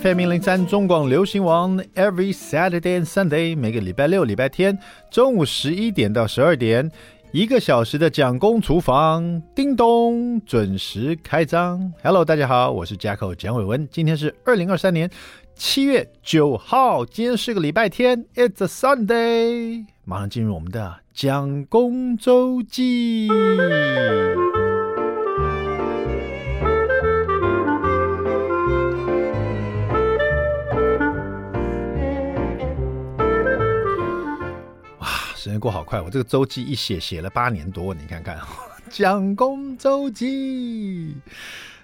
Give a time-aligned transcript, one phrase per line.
[0.00, 4.76] FM 零零三中广流行网，Every Saturday and Sunday，每个礼拜六、礼拜天
[5.08, 6.90] 中午十一点到十二点，
[7.30, 11.92] 一个小时的蒋公厨房，叮咚准时开张。
[12.02, 15.08] Hello，大家好，我是 Jacko 蒋伟文，今天是二零二三年
[15.54, 23.28] 七月九号，今天是个礼拜天，It's a Sunday，马上进入我们的蒋公周记。
[35.44, 38.40] 时间过好快，我这个周记一写写了八年多，你看看，
[38.88, 41.14] 蒋公周记，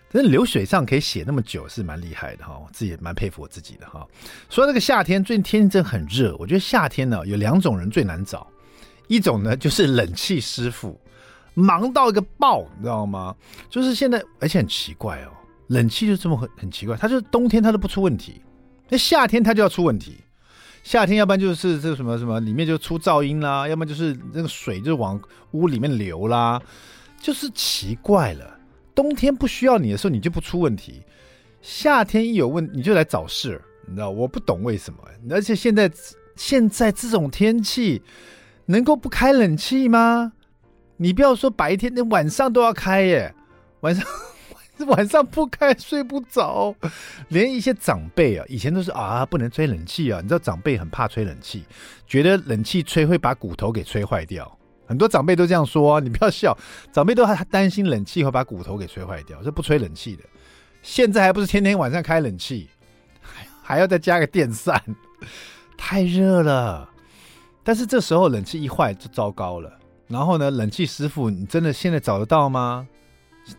[0.09, 4.09] 真流水账可以写那么久，是蛮厉害的哈，我自己也蛮佩服我自己的哈。
[4.49, 8.47] 说这个夏天，最近天气真的很热，我觉得夏天呢有两种人最难找，
[9.09, 10.99] 一种呢就是冷气师傅，
[11.53, 13.37] 忙到一个爆，你知道吗？
[13.69, 15.33] 就是现在，而且很奇怪哦，
[15.67, 18.41] 冷气就这么很很奇怪，它就是冬天它都不出问题，
[18.89, 20.17] 那夏天它就要出问题。
[20.91, 25.21] 夏天，要不然就是这个什么什么，里面就出噪音啦；要么就是那个水就往
[25.53, 26.61] 屋里面流啦，
[27.17, 28.59] 就是奇怪了。
[28.93, 30.95] 冬天不需要你的时候，你就不出问题；
[31.63, 34.11] 夏天一有问，你就来找事，你知道？
[34.11, 34.99] 我不懂为什么。
[35.31, 35.89] 而且现在
[36.35, 38.03] 现在这种天气，
[38.67, 40.33] 能够不开冷气吗？
[40.97, 43.33] 你不要说白天，那晚上都要开耶，
[43.83, 44.05] 晚上。
[44.89, 46.75] 晚上不开睡不着，
[47.29, 51.65] 连一些长辈啊，以前都是啊不能吹冷气啊，你知道长辈很怕吹冷气，
[52.07, 54.57] 觉得冷气吹会把骨头给吹坏掉。
[54.87, 56.57] 很多长辈都这样说啊，你不要笑，
[56.93, 60.25] 长辈都还担心冷气会把骨头给吹坏掉，是不吹冷气的。
[60.83, 62.69] 现在还不是天天晚上开冷气，
[63.21, 64.83] 还还要再加个电扇，
[65.77, 66.89] 太热了。
[67.63, 69.71] 但是这时候冷气一坏就糟糕了。
[70.09, 72.89] 然后呢，冷气师傅你真的现在找得到吗？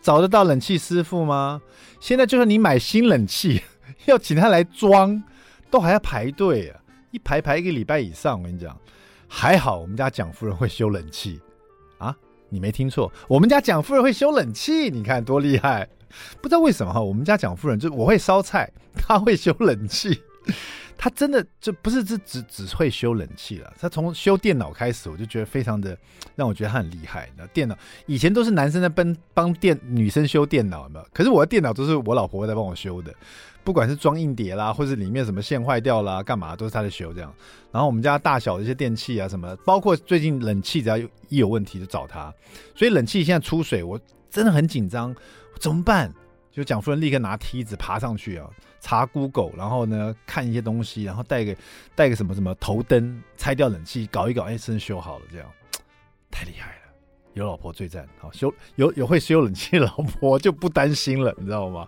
[0.02, 1.62] 找得到冷气师傅吗？
[2.00, 3.62] 现在就算你买新冷气，
[4.06, 5.22] 要请他来装，
[5.70, 6.80] 都还要排队啊！
[7.12, 8.40] 一排排一个礼拜以上。
[8.40, 8.76] 我跟你讲，
[9.28, 11.40] 还好我们家蒋夫人会修冷气
[11.98, 12.16] 啊！
[12.50, 15.88] 你没听错，我们家蒋夫人会修冷气，你看多厉害！
[16.42, 20.22] 不知道为什么哈，我们家蒋夫人就我会烧菜，他会修冷气。
[21.04, 25.98] 他真的就不是只只只会修冷气了，他从修电脑开始，我就觉得非常的
[26.36, 27.28] 让我觉得他很厉害。
[27.36, 27.76] 那电脑
[28.06, 31.08] 以前都是男生在帮帮电女生修电脑，有没有？
[31.12, 33.12] 可是我的电脑都是我老婆在帮我修的，
[33.64, 37.34] 不管是装硬碟啦，或是里面什么线坏掉啦，干嘛都是他在修这样。
[37.72, 42.32] 然后我们家大小的一些电器啊什么，包括最近冷气只要一有问题就找他，
[42.76, 45.16] 所以冷气现在出水，我真的很紧张，
[45.60, 46.14] 怎么办？
[46.52, 48.46] 就蒋夫人立刻拿梯子爬上去啊，
[48.82, 51.56] 查 Google，然后呢看一些东西，然后带个
[51.96, 55.50] 带个什么什么头灯，拆掉冷气，搞一搞，哎，真修好了，这样
[56.30, 56.94] 太厉害了，
[57.36, 58.06] 有老婆最赞。
[58.20, 61.88] 好修有有会修冷气的老婆 就不担心了，你知道吗？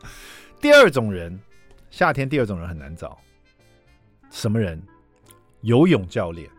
[0.61, 1.37] 第二种人，
[1.91, 3.19] 夏天第二种人很难找，
[4.31, 4.81] 什么人？
[5.61, 6.49] 游泳教练。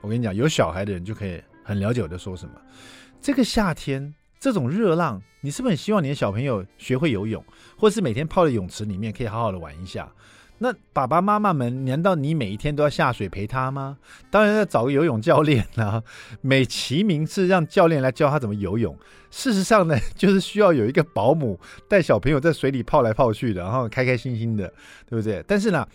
[0.00, 2.54] 我跟你讲，有小孩的人就可以很了解我在说什么。
[3.20, 4.14] 这个夏天。
[4.42, 7.42] 这种热浪，你是不是很希望你的小朋友学会游泳，
[7.76, 10.10] 或是每天泡在泳池里面可以好好的玩一下？
[10.62, 13.96] 那爸爸妈妈们，难道你每一天都要下水陪他吗？
[14.30, 16.02] 当然要找个游泳教练啊，
[16.42, 18.94] 美其名是让教练来教他怎么游泳。
[19.30, 21.58] 事实上呢，就是需要有一个保姆
[21.88, 24.70] 带小朋友在水里泡来泡去的，然后开开心心的，
[25.08, 25.42] 对不对？
[25.48, 25.88] 但是呢，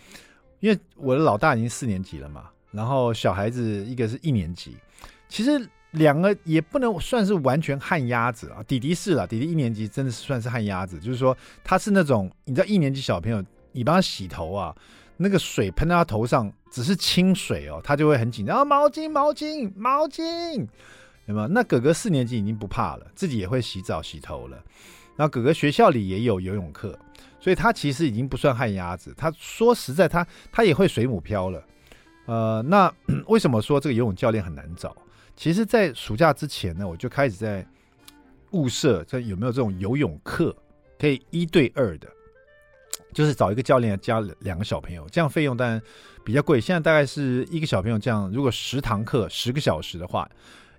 [0.58, 4.76] 因为我的老大已经四年级了嘛，然后小孩子一个是一年级，
[5.28, 5.68] 其实。
[5.96, 13.42] 两个也不能算是完全旱鸭子啊，弟弟是了，弟弟一年级真的是算是旱鸭子，就是说他是那种你知道一年级小朋友，
[13.72, 14.74] 你帮他洗头啊，
[15.16, 20.66] 那个水喷到他头上只是清水哦，他就会很紧张，毛巾毛巾毛巾，
[21.26, 21.48] 有没有？
[21.48, 24.62] 那哥哥四年级已经不怕了，自己也会洗澡洗头了，
[25.16, 26.98] 然后哥哥学校里也有游泳课，
[27.40, 29.14] 所以他其实已经不算旱鸭子。
[29.16, 31.64] 他说实在他，他他也会水母漂了，
[32.26, 32.92] 呃，那
[33.28, 34.94] 为什么说这个游泳教练很难找？
[35.36, 37.64] 其实，在暑假之前呢，我就开始在
[38.52, 40.56] 物色，这有没有这种游泳课
[40.98, 42.08] 可以一对二的，
[43.12, 45.80] 就是找一个教练加两个小朋友，这样费用当然
[46.24, 46.58] 比较贵。
[46.58, 50.26] 现在大概是一个小朋友这样，如果十堂课十个小时的话，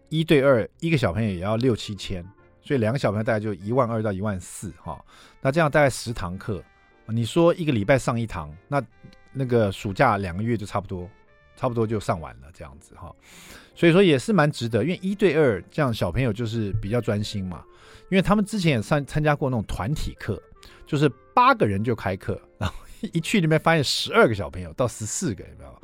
[0.10, 2.26] 一对二一个小朋友也要六七千，
[2.64, 5.00] 所以两个小朋友大概就一万二到一万四哈。
[5.40, 6.64] 那这样大概十堂课，
[7.06, 8.81] 你说一个礼拜上一堂，那
[9.34, 11.08] 那个暑假两个月就差不多。
[11.57, 13.13] 差不多就上完了，这样子哈，
[13.75, 17.63] 所以说也是蛮值得，因为一对二这样小朋友就是比较专心嘛，
[18.09, 20.42] 因为他们之前也参参加过那种团体课，
[20.86, 25.81] 就是八个人就开课，然后一去那边发现十二个小朋友到十四个，有没有？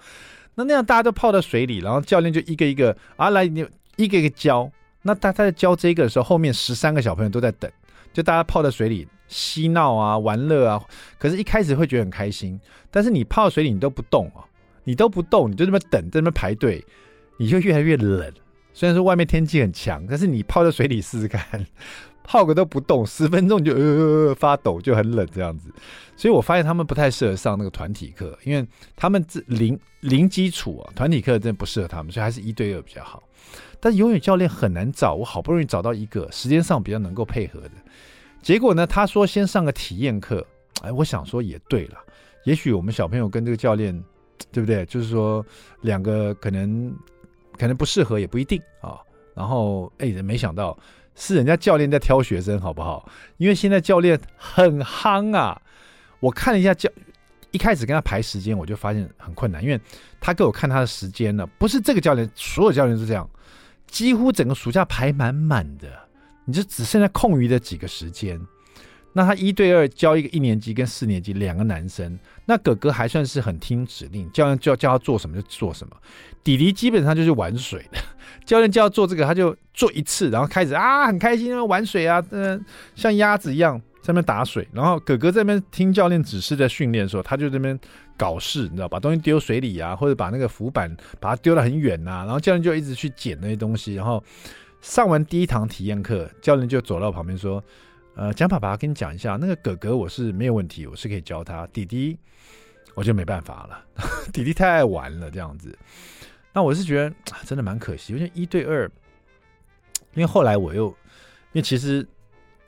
[0.56, 4.72] 那那样大家都泡到水里，然后教练就一个一个啊来，你一个一个教，
[5.02, 7.70] 那他他在教这个的时候，后面十三个小朋友都在等，
[8.14, 9.08] 就大家泡在水里。
[9.30, 10.80] 嬉闹啊、玩乐啊。
[11.18, 12.60] 可是，一开始会觉得很开心，
[12.92, 14.46] 但是你泡水里你都不动啊，
[14.84, 16.84] 你都不动，你就这么等，在那边排队，
[17.38, 18.32] 你就越来越冷。
[18.74, 21.44] 虽然说外面天气很强，但是你泡在水里试试看，
[22.24, 25.72] 泡个都不动，十分钟就呃发抖，就很冷这样子。
[26.16, 28.66] 所以我发现他们不太适合上那个团体课，因为
[28.96, 33.22] 他们这零零基础啊，团体课真的不适合他们，所以还是一对二比较好。
[33.80, 37.72] 但是游泳教练很难找，我好不容易找到一个时间上比较能够配合的，
[38.42, 40.46] 结果呢，他说先上个体验课，
[40.82, 41.98] 哎，我想说也对了，
[42.46, 43.94] 也许我们小朋友跟这个教练，
[44.52, 44.86] 对不对？
[44.86, 45.46] 就是说
[45.82, 46.96] 两个可能。
[47.56, 49.00] 可能不适合也不一定啊，
[49.36, 50.76] 然后哎，没想到
[51.14, 53.08] 是人家教练在挑学生，好不好？
[53.38, 55.62] 因为现在教练很夯啊。
[56.20, 56.90] 我看了一下教，
[57.52, 59.80] 一开始跟他排时间，我就发现很困难，因为
[60.20, 63.30] 他给我看他的时间呢，不是这个教练，所有教练是这样，
[63.86, 65.88] 几乎整个暑假排满满的，
[66.46, 68.42] 你就只剩下空余的几个时间。
[69.16, 75.96] 那他一对二教一个一年级跟四年级两个男生，那哥哥还算是很听指令，教练叫叫他做什么就做什么，
[76.44, 78.00] 弟弟基本上就是玩水的，
[78.44, 82.60] 教练叫他做这个他就做一次，然后开始啊很开心玩水啊，嗯、
[82.96, 87.80] 像鸭子一样在那边打水，然后哥哥在那边听教练指示在训练的时候，他就在那边
[88.18, 94.24] 搞事，你知道，把东西丢水里啊，或者把那个浮板把它丢得很远呐、啊，然后教练就一直去捡那些东西，然后
[94.82, 97.64] 上完第一堂体验课，教练就走到旁边说。
[98.16, 101.66] 呃，蒋爸爸跟你讲一下，那个哥哥我是没有问题，我是可以教他。
[101.68, 102.18] 弟弟
[102.94, 103.86] 我就没办法了，
[104.32, 105.76] 弟弟太爱玩了这样子。
[106.54, 108.86] 那我是觉得真的蛮可惜，因为一对二，
[110.14, 110.96] 因为后来我又，因
[111.54, 112.08] 为其实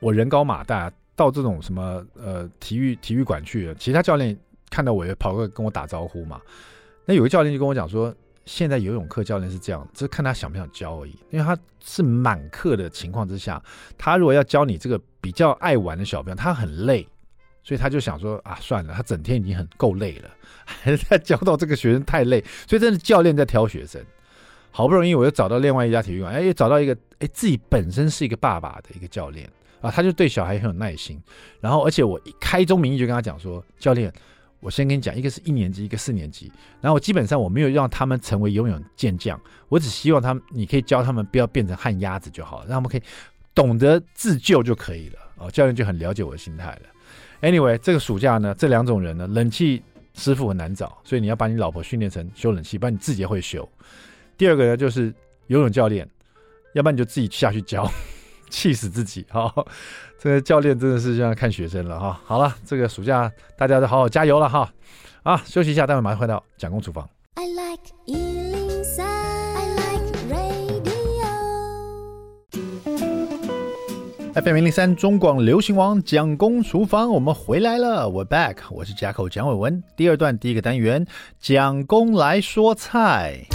[0.00, 4.36] 我人高马大，到这种什么呃体育体育馆去，其他教练
[4.68, 6.40] 看到我也跑过来跟我打招呼嘛。
[7.04, 8.14] 那有个教练就跟我讲说。
[8.46, 11.10] 现在游泳课教练是这样，就看他想不想教而已。
[11.30, 13.62] 因为他是满课的情况之下，
[13.98, 17.06] 他如果要教你这个比较爱玩的小朋友，他很累，
[17.64, 20.30] 所以他就想说啊，算了，他整天已经很够累了，
[20.64, 24.00] 还是再教到这个学生太累，所以真的教练在挑学生。
[24.70, 29.50] 好不容易我又找到另外一家体育馆，哎，又找到一个哎自己本身是一个爸爸的一个教练
[29.80, 31.20] 啊，他就对小孩很有耐心。
[31.60, 34.12] 然后而且我一开宗明义就跟他讲说，教练。
[34.60, 36.50] 我先跟你讲，一个是一年级，一个四年级。
[36.80, 43.02] 然后我基本上我没有让他们成为游泳健将，我只希望他们，你可以教他们不要变成旱鸭子就好了，让他们可以
[43.54, 45.18] 懂得自救就可以了。
[45.36, 46.80] 哦，教练就很了解我的心态了。
[47.42, 49.82] Anyway，这个暑假呢，这两种人呢，冷气
[50.14, 53.68] 师傅很难找，所以你要把你老婆训练成修冷气，不然你自己也会修。
[54.38, 55.14] 第二个呢，就是
[55.48, 56.08] 游泳教练，
[56.72, 57.88] 要不然你就自己下去教。
[58.48, 59.26] 气死自己！
[59.30, 59.52] 哈，
[60.18, 62.20] 这个教练真的是这样看学生了哈。
[62.24, 64.72] 好了，这个暑假大家都好好加油了哈。
[65.22, 67.08] 啊，休息一下，待会马上回到蒋公厨房。
[67.34, 71.26] I like 103, I like radio.
[74.34, 79.82] FM 103中广流行王蒋公厨房，我们回来了，We're back，我是贾口蒋伟文。
[79.96, 81.06] 第二段第一个单元，
[81.40, 83.46] 蒋公来说菜。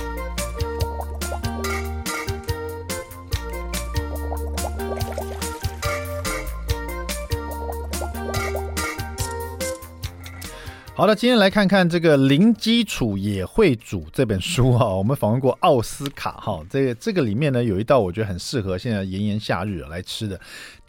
[11.01, 14.87] 好的，今天来看看这个零基础也会煮这本书哈。
[14.87, 20.39] 我们访问过奥斯卡哈，这个这个里面呢有一道我觉得很适合现在炎炎夏日来吃的。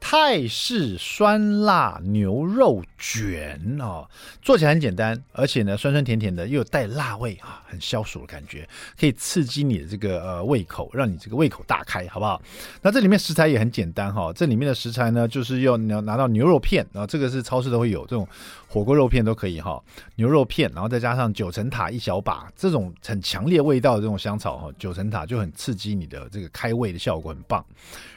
[0.04, 4.06] 泰式酸辣牛肉卷哦，
[4.43, 12.43] 做起来很简单，而且呢酸酸甜甜的，又有带辣味啊，很消暑的感觉，可以刺激你的这个呃胃口，让你这个胃口大开，好不好？
[12.82, 18.26] 那这里面食材也很简单哈，这里面的食材呢就是要你要拿到牛肉片然后，这个是超市都会有，这种
[18.69, 19.81] 火锅肉片都可以哈，
[20.17, 27.65] 牛肉片，然后再加上九层塔一小把，这种很强烈味道的这种香草哈，九层塔就很刺激你的这个开胃的效果，很棒。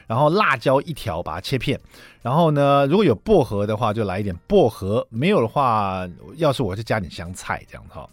[0.06, 1.80] 然后辣椒一条，把它切片。
[2.22, 8.08] 然后呢，如果有薄荷的话，就来一点薄荷；没有的话，要是我就加点香菜这样子哈。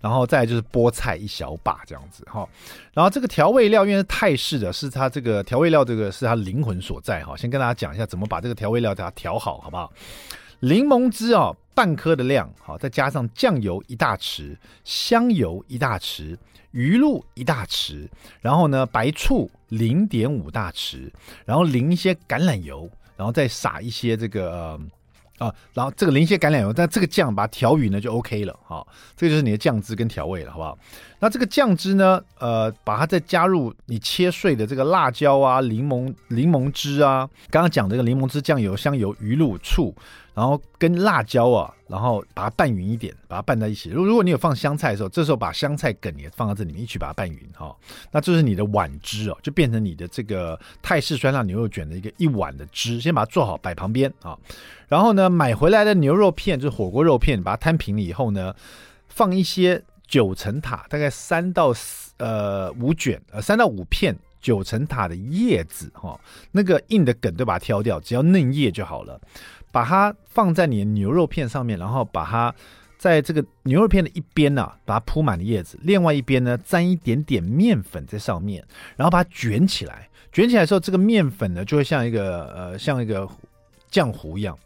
[0.00, 2.48] 然后再就是菠菜一小把这样子哈。
[2.92, 7.36] 然后这个调味料，因为泰式的，是它这个调味料，这个是它灵魂所在哈。
[7.36, 9.92] 先跟大家讲一下怎么把这个调味料给它调好，好不好？
[10.62, 16.38] 柠檬汁哦，半颗的量，好，再加上酱油一大匙，香油一大匙。
[16.70, 18.08] 鱼露一大匙，
[18.40, 21.10] 然后呢，白醋零点五大匙，
[21.44, 24.80] 然后淋一些橄榄油，然后再撒一些这个
[25.42, 30.78] 啊，然后这个淋些橄榄油，但这个酱把它调匀了就 OK 了哈，这就是你的酱汁跟调味了，好不好？
[31.18, 39.94] 那这个酱汁呢，呃，把它再加入你切碎的这个辣椒啊、柠檬柠檬汁啊，刚刚讲这个柠檬汁、酱油、香油、鱼露、醋，
[40.34, 43.90] 然后跟辣椒啊，然后把它拌匀一点，把它拌在一起。
[43.90, 47.72] 如如果你有放香菜的时候，这时候把香菜梗也放到这里面一起把它拌匀哈、
[48.10, 54.36] 那这是你的碗汁哦，就变成你的这个泰式酸辣牛肉卷的一个一碗的汁，先把它做好摆旁边啊、
[54.92, 58.54] 然后呢，买回来的牛肉片就是火锅肉片，把它摊平了以后呢，
[59.08, 64.14] 放一些九层塔，大概三到四呃五卷呃三到五片。
[64.42, 66.18] 九层塔的叶子，哈，
[66.50, 69.20] 那个硬的梗都把它挑掉，只要嫩叶就好了。
[69.70, 72.52] 把它放在你的牛肉片上面，然后把它
[72.98, 80.08] 在这个牛肉片的一边呢、把它铺满了叶子，另外一边呢，沾一点点面粉在上面，然后把它卷起来。
[80.32, 83.28] 卷起来的时候，这个面粉呢，就会像一个呃，像一个
[83.92, 84.58] 浆糊一样。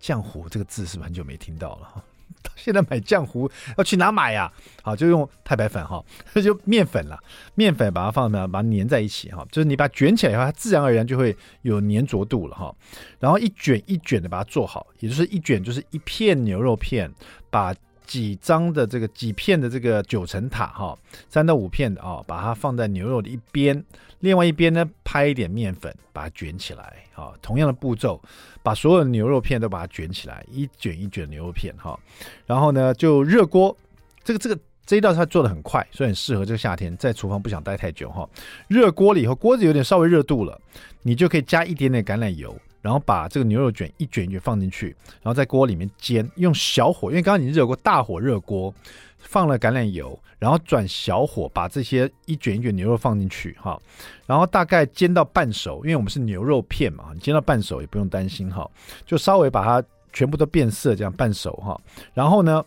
[0.00, 2.04] 浆糊 这个字是不是很久没听到了？
[2.56, 4.44] 现在买浆糊要去哪买呀、
[4.82, 4.82] 啊？
[4.82, 6.02] 好，就用太白粉哈，
[6.32, 7.18] 那 就面粉了。
[7.54, 12.74] 面粉把它放那，把它粘在一起哈，就是你把它卷起来以后，它自然而然就会有粘着度了哈。
[13.18, 17.12] 然后一卷一卷的把它做好，也就是一卷就是一片牛肉片，
[17.50, 17.74] 把
[18.06, 20.96] 几张的这个几片的这个九层塔哈，
[21.28, 23.84] 三到五片的啊，把它放在牛肉的一边，
[24.20, 27.32] 另外一边呢拍一点面粉，把它卷起来啊。
[27.42, 28.20] 同样的步骤。
[28.62, 31.98] 把所有的牛肉片都把它卷起来，一卷一卷牛肉片哈，
[32.44, 33.74] 然后呢就热锅，
[34.22, 38.28] 这个这个这一道菜做得很快，所以很适合这个夏天在厨房不想待太久哈。
[38.68, 40.60] 热锅了以后，锅子有点稍微热度了，
[41.00, 48.74] 你就可以加一点点橄榄油，然后把这个牛肉卷一卷一卷放进去，然后在锅里面煎，用小火，因为刚刚你热过，大火热锅。
[49.20, 53.78] 放了橄榄油，然后转小火把这些一卷一卷牛肉放进去哈，
[54.26, 58.68] 然后大概煎到半熟，因为我们是牛肉片嘛，你煎到半熟也不用担心哈，
[59.06, 61.80] 就稍微把它全部都变色这样半熟哈，
[62.12, 62.64] 然后呢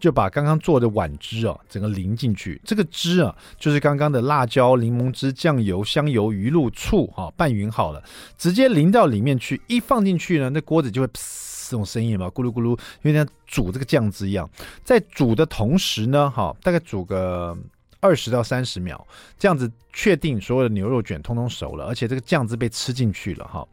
[0.00, 8.02] 就把刚刚做的碗汁啊整个淋进去，这个汁啊就是刚刚的辣椒、柠檬汁、酱油、香油、鱼露、醋哈拌匀好了，
[8.36, 11.08] 直接淋到里面去，一放进去呢，那锅子就会。
[11.72, 14.48] 这种声音嘛，咕噜咕噜，因为像煮这个酱汁一样，
[14.84, 17.56] 在煮的同时呢，哈，大概煮个
[17.98, 19.06] 二十到三十秒，
[19.38, 23.66] 这样子确定所有的牛肉卷通通熟了，而且这个酱汁被吃进去了，哈。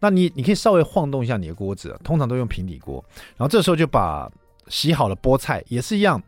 [0.00, 3.04] 那你你可以稍微晃动一下你的锅子，通常都用平底锅，
[3.36, 4.28] 然后这时候就把
[4.66, 6.20] 洗好的菠菜也是一样，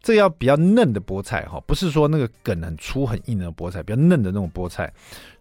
[0.00, 4.84] 这要比较嫩的菠菜，哈，不是说那个梗很粗很硬的菠菜，比较嫩的那种菠菜，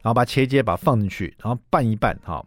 [0.02, 2.44] 然后把它切一切，把它放进去，然后拌一拌，哈，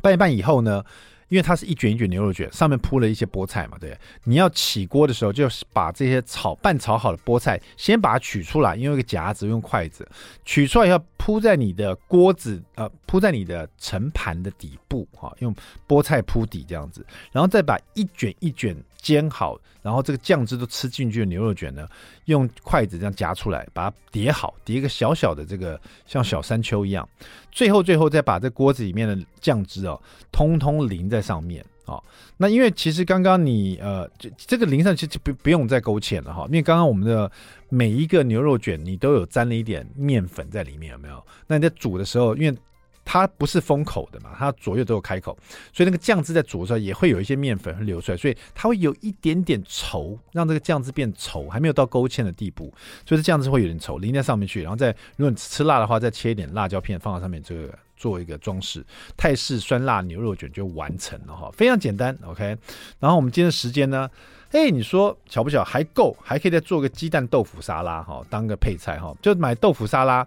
[0.00, 0.84] 拌一拌以后呢。
[1.30, 3.96] 因为它是一卷一卷牛肉卷，上面铺了一些菠菜嘛，对。
[4.24, 10.06] 你要起锅的时候，就是把这些炒拌炒好的菠菜，先把它取出来，用一个夹子，用筷子
[10.44, 15.54] 取出来以后，铺在你的锅子，呃，铺在你的盛盘的底部，哈，用
[15.86, 21.86] 菠菜铺底这样子，然后再把一卷一卷煎好，然后这个酱汁都吃进去的牛肉卷呢，
[22.26, 27.08] 用筷子这样夹出来，把它叠好，叠一个小小的这个像小山丘一样，
[27.50, 32.02] 最后最后再把这锅子里面的酱汁哦，通通淋在上面、哦。
[32.36, 37.30] 那因为其实刚刚你呃，这这个淋上去就不不用再勾芡了哈，因为刚刚我们的。
[37.72, 41.24] 每一个牛肉卷，你都有沾了一点面粉在里面，有没有？
[41.46, 42.58] 那你在煮的时候，因为
[43.04, 45.36] 它不是封口的嘛，它左右都有开口，
[45.72, 52.72] 所以那个酱汁在煮的时候也会有一些面粉流出来，所以它会有一点点稠，让这个酱汁变稠，还没有到勾芡的地步，
[53.06, 58.84] 所以这酱汁会有点稠，淋在上面去，然后再如果你吃辣的话，再切一点辣椒片放在上面，这个做一个装饰，
[59.16, 62.56] 泰式酸辣牛肉卷就完成了哈，非常简单，OK。
[62.98, 64.08] 然后我们今天的时间呢？
[64.52, 70.26] 哎，你说巧不巧还够，还可以再做个鸡蛋豆腐沙拉哈，当个配菜哈，就买豆腐沙拉，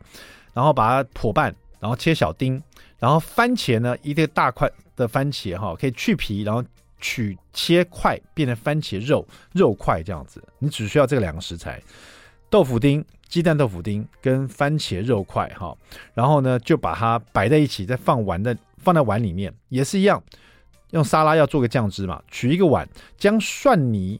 [0.53, 2.63] 然后把它剖半，然后切小丁，
[2.97, 6.63] 然后番茄呢，一个大块的番茄哈，可以去皮，然后
[7.01, 11.81] 取切块变成番茄肉肉块这样子，你只需要这两个食材，
[12.49, 15.75] 豆腐丁、鸡蛋豆腐丁跟番茄肉块哈，
[16.13, 20.23] 然后呢就把它摆在一起，再放碗的放在碗里面也是一样。
[20.91, 22.87] 用沙拉要做个酱汁嘛，取一个碗，
[23.17, 24.17] 将蒜泥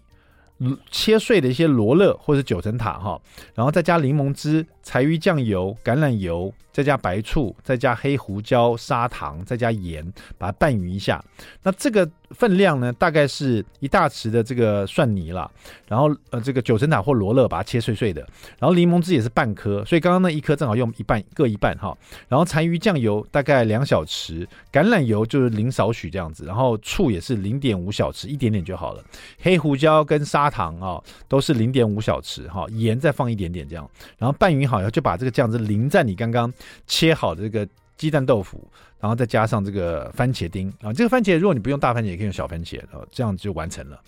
[0.92, 3.22] 切碎的一些罗勒或者九层塔哈，
[3.56, 10.06] 然后再加柠檬汁、柴鱼酱油、橄榄油，再加白醋，再加黑胡椒、砂糖，再加盐，
[10.38, 11.24] 把它拌匀一下。
[11.62, 12.10] 那这个。
[12.34, 15.48] 分量呢，大概是一大匙的这个蒜泥了，
[15.88, 18.28] 然后呃，这个九层塔或罗勒把它切碎碎的，
[18.58, 21.96] 然后柠檬汁也是半颗，所以刚刚那一颗正好用一半，各一半哈。
[22.28, 29.04] 然后残余酱油大概两小匙，橄榄油就是零少许这样子，然后醋也是零点五小匙，一点点就好了。
[29.40, 33.88] 黑胡椒跟砂糖啊，都是零点五小匙哈，盐再放一点点这样，
[34.18, 36.52] 然后拌匀好以后就把这个酱汁淋在你刚刚
[36.88, 37.68] 切好的这个
[37.98, 38.66] 鸡蛋豆腐
[39.00, 44.00] 然后再加上这个番茄丁啊这个番茄如果你不用大番茄也可以用小番茄啊这样就完成了。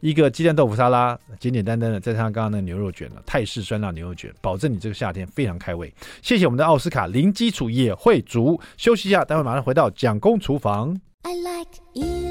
[0.00, 5.92] 一个鸡蛋豆腐沙拉简简单单的再加上刚刚那牛肉卷了泰式酸辣牛肉卷保证你这个夏天非常开胃。
[6.22, 10.98] 谢谢我们的奥斯卡零基础也会煮休息一下待会马上回到蒋公厨房。
[11.22, 12.30] I like e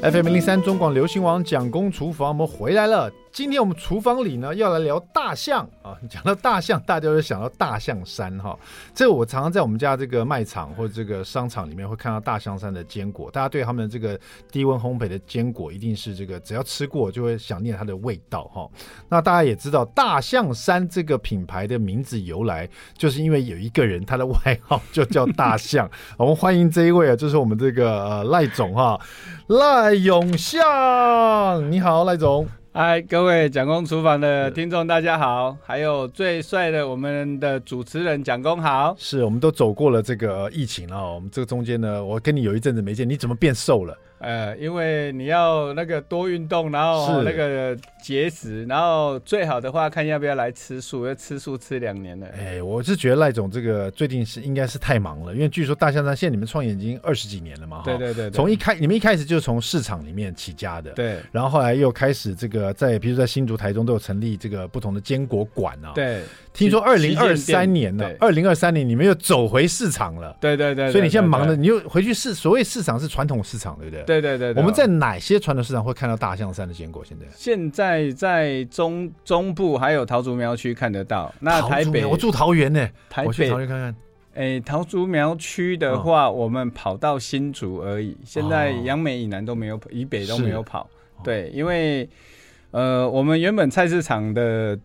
[0.00, 3.10] fm 零零三中广流行王蒋公厨房我们回来了。
[3.38, 5.96] 今天我们厨房里呢，要来聊大象啊。
[6.10, 8.58] 讲到大象，大家就想到大象山哈。
[8.92, 13.30] 这个我常常在我们家这个卖场或者这个商场里面会看到大象山的坚果。
[13.30, 14.18] 大家对他们这个
[14.50, 18.68] 低温烘焙的坚果，一定是这个只要吃过就会想念它的味道哈。
[19.08, 25.88] 那大家也知道，大象山这个品牌的名字由来，就是因为有一个人他的外号就叫大象。
[26.16, 29.00] 我们欢迎这一位啊，就是我们这个赖总哈，
[29.46, 32.48] 赖永相，你好，赖总。
[32.80, 35.56] 嗨，各位蒋公厨房的听众，大家好！
[35.64, 38.94] 还有最帅的我们的主持人蒋公好。
[38.96, 43.98] 是，我们都走过了这个疫情了，我们这个中间呢，我跟你有一阵子没见，你怎么变瘦了？
[44.18, 52.26] 呃，因为你要那个多运动，然后那个节食，然后最好的话看要不要来吃素，要吃素吃两年了。
[52.36, 66.22] 哎，我是觉得赖总这个最近是应该是太忙了，因为据说大象山现在你们创业已经二十几年了嘛，对对对，从一开你们一开始就从市场里面起家的，对，然后后来又开始这个在比如说在新竹、台中都有成立这个不同的坚果馆啊，对。
[66.58, 74.02] 听说二零二三年呢，二零二三年你们又走回市场了，对对对，所以你现在忙的，你又回去市，所谓市场是传统市场，对不对？
[74.02, 74.52] 对对对。
[74.54, 77.04] 我们在哪些传统市场会看到大象山的坚果？
[77.04, 81.32] 现在现在在中中部还有桃竹苗区看得到。
[81.38, 83.94] 那台北我住桃园呢，台北桃园看看。
[84.34, 88.16] 哎，桃竹苗区的话，我们跑到新竹而已。
[88.24, 90.90] 现在杨梅以南都没有，以北都没有跑。
[91.22, 92.08] 对，因为
[92.72, 94.76] 呃，我们原本菜市场的。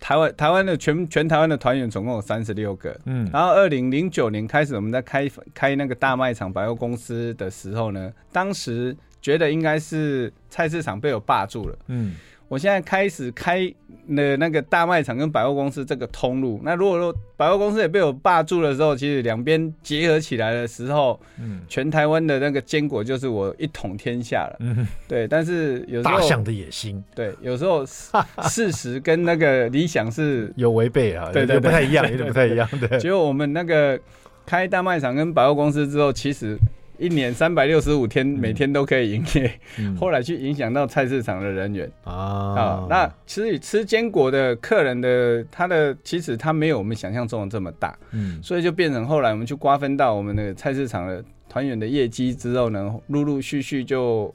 [0.00, 12.14] 台湾台湾的全全台湾的团员总共有三十六个，嗯，然后二零零九年开始我们在开开那个大卖场百货公司的时候呢，当时觉得应该是菜市场被我霸住了，嗯。
[12.50, 13.60] 我现在开始开
[14.08, 16.60] 了那个大卖场跟百货公司这个通路。
[16.64, 24.56] 那如果说百货公司也被我霸住的时候，其实两边结合起来的时候，嗯，全台湾的那个坚果就是我一统天下了。
[24.58, 25.28] 嗯，对。
[25.28, 27.86] 但是有时候大象的野心，对，有时候
[28.48, 32.68] 事实跟那个理想是有违背啊，对，对，对，不太一样，有点不太一样。
[32.80, 33.96] 对， 结果我们那个
[34.44, 36.58] 开大卖场跟百货公司之后，其实。
[37.00, 39.50] 一年三百六十五天，每天都可以营业。
[39.78, 54.32] 嗯、后来去影响到菜市场的人员啊，啊，那吃吃坚果的客人的他的其实他没有我们想象中的这么大，嗯，所以就变成后来我们去瓜分到我们的菜市场的团员的业绩之后呢，陆陆续续就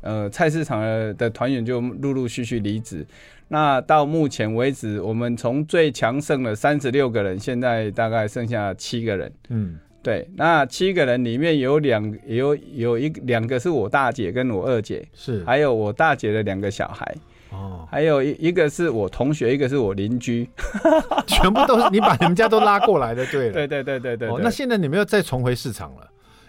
[0.00, 0.80] 呃菜市场
[1.16, 3.04] 的团员就陆陆续续离职。
[3.48, 9.78] 那到目前为止，我们从最强盛的三十六个人，现在大概剩下七个人，嗯。
[10.04, 15.42] 对，那七个人里面有两有有一两个是我大姐跟我二姐，是。
[15.44, 17.16] 还有我大姐的两个小孩，
[17.50, 20.46] 哦，还有一一个是我同学，一个是我邻居，
[21.26, 26.06] 全部都是你把你们家都拉过来的，对了， 对对对对对，那现在你们又再重回市场了。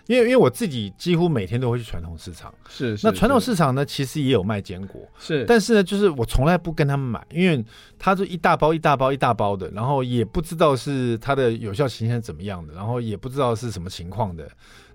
[0.08, 7.64] 因为因为我自己几乎每天都会去传统市场，是，是，那传统市场呢，其实也有卖坚果，是，但是呢，就是我从来不跟他们买，因为
[7.98, 14.48] 他就一大包一大包一大包的，然后也不知道是它的有效期限怎么样的，然后也不知道是什么情况的，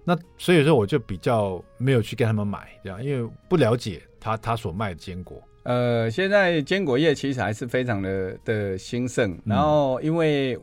[0.04, 5.42] 那所以说我就比较没有去跟他们买，这样，因为不了解他他所卖的坚果。
[5.64, 10.58] 呃，现在坚果业其实还是非常的的兴盛，然后因为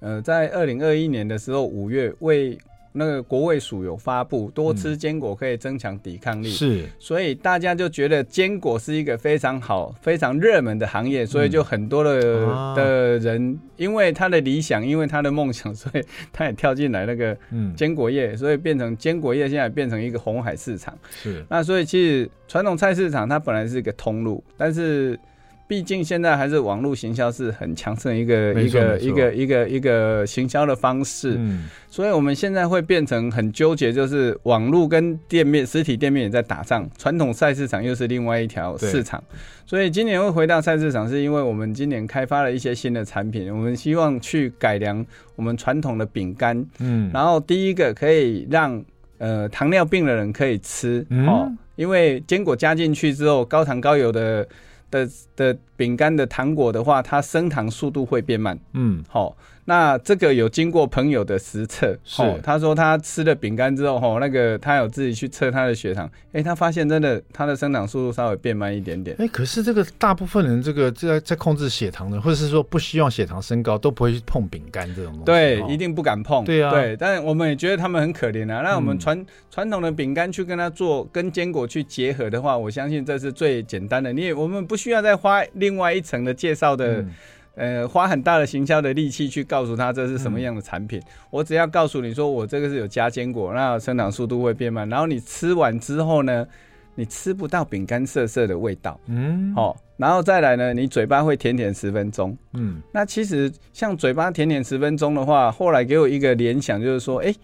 [0.00, 2.58] 呃，在二零二一年的时候五月为
[2.92, 17.36] 那个国卫署有发布，多吃坚果可以增强抵抗力，嗯，是，所以大家就觉得坚果是一个非常好、非常热门的行业，所以就很多的、嗯、的人，因为他的理想，因为他的梦想，所以他也跳进来那个
[17.76, 20.96] 坚果业，所以变成坚果业现在变成一个红海市场。
[21.10, 25.18] 是，那所以其实传统菜市场它本来是一个通路，但是。
[25.68, 39.22] 毕竟现在还是网络行销是很强盛一个一个一个一个一个行销的方式，嗯，所以我们现在会变成很纠结，就是网络跟店面实体店面也在打仗，传统菜市场又是另外一条市场，
[39.64, 45.04] 所以今年会回到菜市场，是因为我们今年开发了一些新的产品，我们希望去改良
[45.36, 48.84] 我们传统的饼干，嗯，然后第一个可以让
[49.16, 54.46] 呃糖尿病的人可以吃，哦，因为坚果加进去之后，高糖高油的。
[54.92, 58.56] 的的饼干的糖果的话，它升糖速度会变慢。
[58.74, 59.36] 嗯，好。
[59.64, 69.14] 那这个有经过朋友的实测，是、哦、他说他吃了饼干之后，吼、哦，那个他有自己去测他的血糖，哎、欸，他发现真的他的生长速度稍微变慢一点点。
[69.20, 75.24] 哎、欸，可是这个大部分人这个在在控制血糖的，或者是说不希望血糖升高，都不会去碰饼干这种东西。
[75.26, 76.44] 对、哦，一定不敢碰。
[76.44, 78.62] 对啊，对，但我们也觉得他们很可怜啊。
[78.62, 84.12] 那我们传传、嗯、统的饼干去跟他做跟坚果去结合的话，我相信这是最简单的。
[84.12, 86.94] 你也我们不需要再花另外一层的介绍的。
[86.94, 87.12] 嗯
[87.54, 90.98] 呃，花很大的行销的力气去告诉他这是什么样的产品。
[91.00, 94.88] 嗯、我只要告诉你说，我这个是有加坚果，那生长速度会变慢。
[94.88, 96.46] 然后你吃完之后呢，
[96.94, 107.36] 你吃不到饼干涩涩的味道，嗯，哦，然后再来呢，你嘴巴会甜甜十分钟，嗯，那其实像嘴巴甜甜十分钟的话，后来给我一个联想，就是说，哎、欸，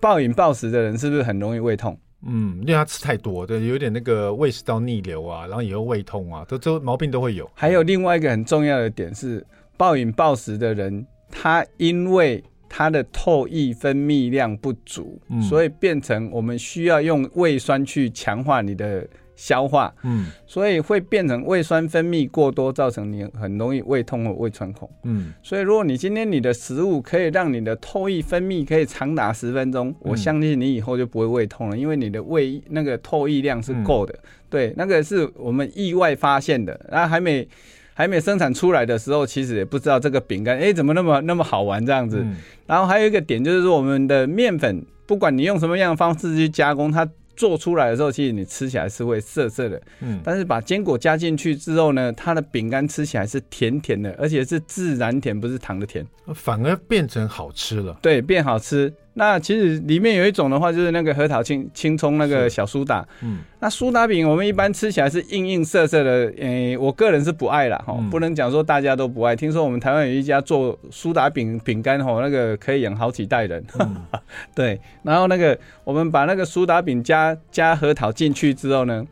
[0.00, 1.98] 暴饮暴食的人是不是很容易胃痛？
[2.26, 7.48] 嗯，因为他吃太多，对，有点那个胃食道逆流啊，然后以后胃痛啊，都都毛病都会有。
[7.54, 9.44] 还有另外一个很重要的点是，
[9.76, 34.12] 暴饮暴食的人，他因为他的唾液分泌量不足，嗯，所以变成我们需要用胃酸去强化你的消化，嗯，所以会变成胃酸分泌过多，造成你很容易胃痛或胃穿孔，嗯，所以如果你今天你的食物可以让你的唾液分泌可以长达十分钟，我相信你以后就不会胃痛了，因为你的胃那个唾液量是够的，
[34.50, 37.48] 对，那个是我们意外发现的，然后还没。
[37.94, 42.24] 还没生产出来的时候，其实也不知道这个饼干，哎，怎么那么那么好玩这样子。
[42.64, 47.04] 然后还有一个点就是说，我们的面粉，不管你用什么样的方式去加工，它
[47.38, 49.80] 做出来的时候，其实你吃起来是会涩涩的。
[50.00, 50.20] 嗯。
[50.24, 57.96] 但是把坚果加进去之后呢，它的饼干吃起来是甜甜的，而且是自然甜，不是糖的甜，反而变成好吃了。
[58.02, 58.92] 对，变好吃。
[59.14, 69.34] 那其实里面有一种的话，就是那个核桃青青葱那个小苏打，嗯，那苏打饼我们一般吃起来是硬硬涩涩的，诶、欸，我个人是不爱啦，哈、嗯，不能讲说大家都不爱。
[69.34, 73.96] 听说我们台湾有一家做苏打饼饼干，哈，那个可以养好几代人，嗯、
[74.54, 74.80] 对。
[75.02, 79.04] 然后那个我们把那个苏打饼加加核桃进去之后呢，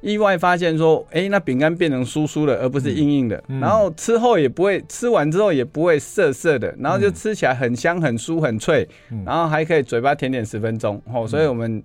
[0.00, 3.42] 意外发现说，哎、欸，那饼干变成酥酥的，而不是硬硬的。
[3.48, 11.00] 嗯、然后吃后也不会，吃完之后也不会涩涩的，然后就吃起来很香、很酥、很脆，嗯、然后还可以嘴巴甜点十分钟。
[11.12, 11.82] 哦，所以我们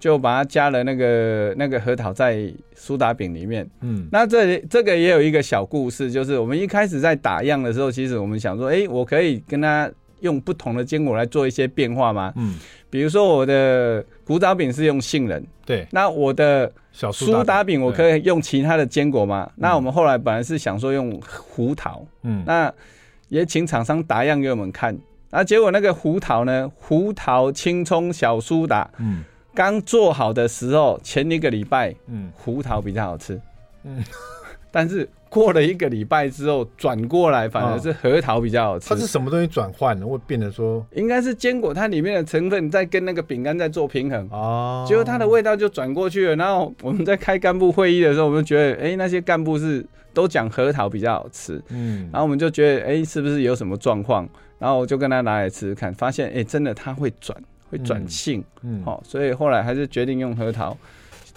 [0.00, 3.68] 就把它加了那个那个核桃在苏打饼里面。
[3.80, 12.32] 嗯，那这这个也有一个小故事，就是我们一开始在打样的时候，其实我们想说，哎、欸，我可以跟他用不同的坚果来做一些变化吗？
[12.36, 12.56] 嗯，
[12.92, 16.70] 比如说我的古早饼是用杏仁，对，那我的。
[16.92, 19.50] 小苏打饼我可以用其他的坚果吗？
[19.56, 22.70] 那我们后来本来是想说用胡桃，嗯，那
[23.30, 24.94] 也请厂商打样给我们看，
[25.30, 29.24] 那结果那个胡桃呢，胡桃、青葱、小苏打，嗯，
[29.54, 33.40] 刚做好的时候前一个礼拜，嗯，胡桃比较好吃，
[33.84, 34.04] 嗯，
[34.70, 35.08] 但是。
[35.32, 38.90] 过了一个礼拜之后，转过来反而是核桃比较好吃。
[38.90, 46.36] 它是什么东西转换了，会变得说应该是坚果，它里面的成分在跟那个饼干在做平衡哦，结果它的味道就转过去了。
[46.36, 54.28] 然后我们在开干部会议的时候，我们觉得，哎、欸，那些干部是都讲核桃比较好吃，嗯，然后我们就觉得，哎、欸，是不是有什么状况？
[54.58, 57.34] 然后我就跟他拿来吃吃看，发现，哎、欸，真的它会转，
[57.70, 60.76] 会转性，嗯，好、所以后来还是决定用核桃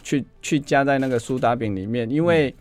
[0.04, 2.54] 去去加在那个苏打饼里面，因为。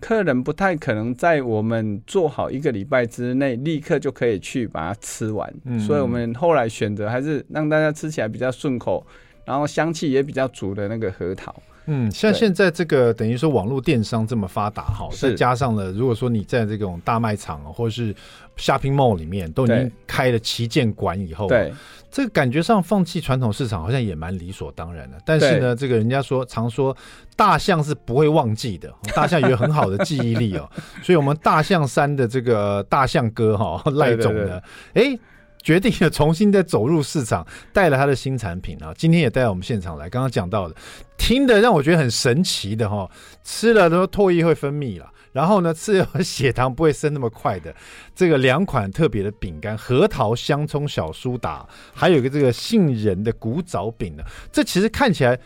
[0.00, 9.06] 客人不太可能在我们做好一个礼拜之内立刻就可以去把它吃完，嗯，所以我们后来选择还是让大家吃起来比较顺口，
[9.44, 11.54] 然后香气也比较足的那个核桃。
[11.92, 18.14] 嗯，像现在这个等于说网络电商这么发达哈，再加上了如果说你在这种大卖场或者是
[18.56, 21.72] shopping mall 里面都已经开了旗舰馆以后，对。
[22.12, 26.96] 这个感觉上放弃传统市场好像也蛮理所当然的，但是呢，这个人家说常说
[27.36, 30.68] 大象是不会忘记的， 大象有很好的记忆力哦，
[31.04, 34.60] 所以我们大象山的这个大象哥哈赖总呢，
[34.94, 35.16] 哎，
[35.62, 40.74] 决定了重新再走入市场，带了他的新产品啊，今天也带到我们现场来，刚刚讲到的，
[41.16, 43.10] 听的让我觉得很神奇的哈，
[43.44, 45.10] 吃了都唾液会分泌了。
[45.32, 47.72] 然后呢，吃了血糖不会升那么快的
[48.16, 54.24] 这个两款特别的饼干，核桃香葱小苏打，还有一个这个杏仁的古早饼呢。
[54.50, 55.38] 这其实看起来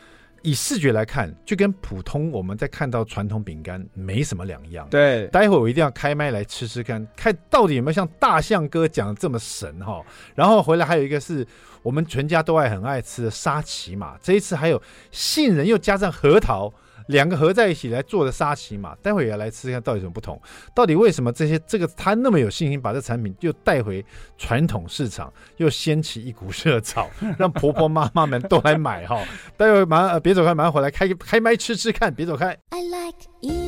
[0.45, 4.87] 以视觉来看，就跟普通我们在看到传统饼干没什么两样。
[4.91, 10.05] 对，待会我一定要开麦来吃吃看，看到底有没有像大象哥讲的这么神哈。
[10.35, 11.45] 然后回来还有一个是
[11.83, 14.81] 我们全家都爱很爱吃的沙琪玛，这一次还有
[15.11, 16.73] 杏仁又加上核桃。
[17.07, 20.40] 两个合在一起来做的沙琪玛，待会也要来吃一下到底有什么不同？
[20.75, 24.05] 到底为什么这些这个他那么有信心把这产品又带回
[24.38, 29.23] 传统市场，又掀起一股热潮， 让婆婆妈妈们都来买哈？
[29.57, 32.57] 待会马上呃别走开，马上回来开开麦吃吃看，别走开。
[32.71, 33.63] I like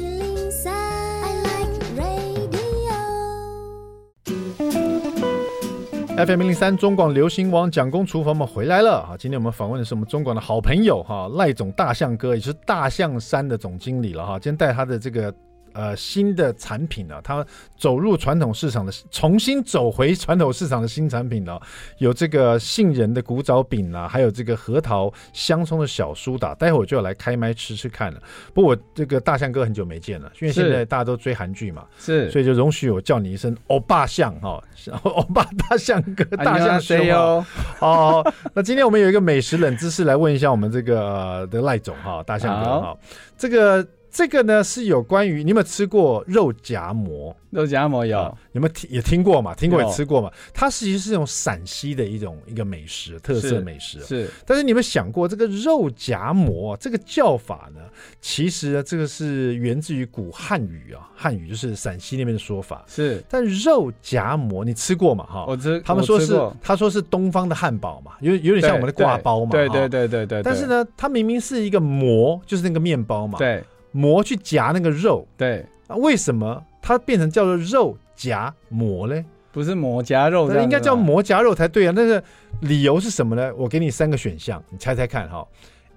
[6.16, 9.14] FM 零零三中广流行网蒋公厨房，我们回来了啊！
[9.18, 14.38] 今天我们访问的是我们中广的好朋友哈赖总大象哥，也是大象山的总经理了哈。
[14.38, 15.31] 今天带他的这个
[15.77, 21.62] 呃新的产品呢、啊，它走入传统市场的，重新走回传统市场的新产品呢、啊，
[21.99, 28.21] 有这个杏仁的古早饼啦、啊，还有这个核桃香葱的小苏打，待会我就要来开麦吃吃看了。
[28.55, 34.62] 不过我这个大象哥很久没见了，因为现在大家都追韩剧嘛，是，所以就容许我叫你一声欧巴象哈，
[35.03, 37.45] 欧巴大象哥，大象兄哦。
[37.79, 38.23] 好，
[38.55, 42.97] 那今天我们有一个美食冷知识来问一下我们这个的赖总哈，大象哥哈，
[43.37, 43.87] 这个。
[44.16, 47.37] 这个呢是有关于你有没有吃过肉夹馍？
[47.50, 49.55] 肉夹馍有，有，有没有听也听过嘛？
[49.55, 50.33] 听过也吃过嘛？
[50.55, 54.07] 它其实是用陕西的一种一个美食特色美食是。
[54.07, 57.83] 是，但是你有没有想过这个肉夹馍这个叫法呢？
[58.22, 62.87] 其实呢，这个是源自于古汉语啊，汉语就是陕西那边的说法。
[62.87, 65.26] 是，但肉夹馍你吃过嘛？
[65.26, 65.79] 哈，我吃。
[65.83, 69.50] 他们说是他说是东方的汉堡嘛，有有点像我们的挂包嘛。
[69.50, 70.42] 对对对对对，对。
[70.42, 73.38] 但是呢，它明明是一个馍，就是那个面包嘛。
[73.38, 73.62] 对。
[73.96, 79.24] 馍去夹那个肉，对，那为什么它变成叫做肉夹馍呢？
[79.52, 81.92] 不是馍夹肉，那应该叫馍夹肉才对啊。
[81.96, 82.22] 那个
[82.61, 83.50] 理由是什么呢？
[83.56, 85.48] 我给你三个选项，你猜猜看哈。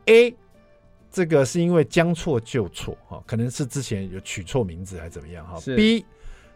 [0.05, 0.33] A，
[1.11, 5.59] 这个是因为将错就错哈，可能是之前有取错名字还是怎么样哈。
[5.75, 6.05] B，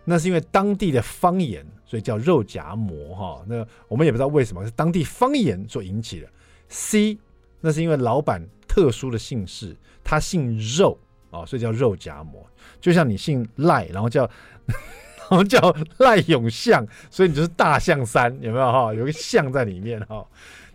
[0.05, 3.43] 那是因为当地的方言，所以叫肉夹馍哈。
[3.45, 6.27] 那我们也不知道为什么是当地方言所引起的。
[6.69, 7.17] C，
[7.59, 9.75] 那是因为老板特殊的姓氏，
[10.05, 10.97] 他姓肉。
[11.33, 12.45] 哦，所以叫肉夹馍，
[12.79, 14.29] 就像你姓赖，然后叫，
[15.29, 18.93] 然后叫赖永象，所以你就是大象山，有没有哈？
[18.93, 20.25] 有个象在里面哈。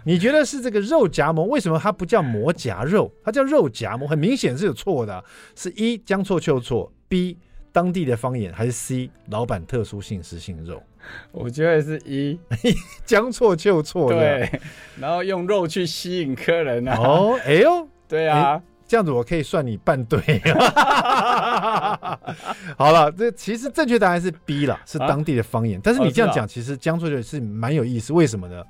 [0.05, 1.45] 你觉得是这个肉夹馍？
[1.45, 4.09] 为什么它不叫馍夹肉，它叫肉夹馍？
[4.09, 5.23] 很明显是有错的，
[5.55, 7.37] 是一将错就错，B
[7.71, 10.83] 当地的方言，还是 C 老板特殊姓氏姓肉？
[11.31, 12.39] 我觉得是一
[13.05, 14.51] 将错就错，对，
[14.99, 16.97] 然后用肉去吸引客人啊。
[16.97, 18.55] 哦，哎呦，对啊。
[18.55, 20.19] 欸这样子我可以算你半对。
[22.77, 25.79] 好了，这其实正确答案是 B 了，是当地的方言。
[25.85, 28.13] 但是你这样讲，其实将错就是蛮有意思。
[28.13, 28.65] 为什么呢？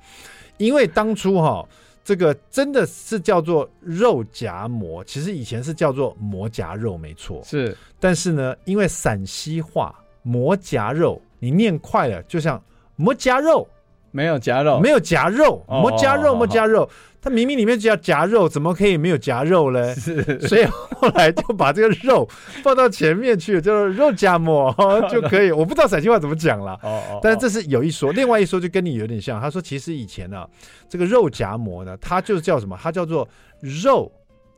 [0.57, 1.65] 因为当初哈，
[2.03, 7.41] 这个真的是叫做肉夹馍，其实以前是叫做馍夹肉，没错。
[7.45, 12.61] 是，但是呢，因为陕西话馍夹肉，你念快了，就像
[12.97, 13.65] 馍夹肉，
[14.11, 16.89] 没有夹肉，没有夹肉，没夹肉，没夹肉。
[17.21, 19.93] 它明明里面就要夹肉，怎么可以没有夹肉呢？
[19.93, 22.25] 是， 所以后来就把这个肉
[22.63, 24.73] 放到前面去，就是肉夹馍
[25.11, 25.51] 就可以。
[25.51, 29.39] 我不知道陕西话怎么讲了，哦哦，但是这是有一说，另外一说就跟你有点像。
[29.41, 30.47] 他说其实以前呢、啊，
[30.87, 32.79] 这个肉夹馍呢，它就是叫什么？
[32.81, 33.27] 它叫做
[33.59, 34.09] 肉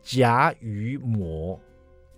[0.03, 1.59] 夹鱼馍。